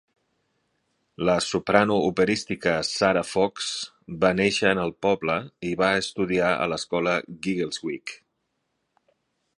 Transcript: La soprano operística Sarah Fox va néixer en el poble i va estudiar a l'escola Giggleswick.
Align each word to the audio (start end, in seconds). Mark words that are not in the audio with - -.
La 1.29 1.35
soprano 1.47 1.97
operística 2.05 2.73
Sarah 2.91 3.23
Fox 3.33 3.67
va 4.25 4.33
néixer 4.41 4.71
en 4.77 4.83
el 4.87 4.97
poble 5.07 5.39
i 5.73 5.77
va 5.85 5.93
estudiar 6.01 6.51
a 6.55 6.67
l'escola 6.73 7.15
Giggleswick. 7.29 8.17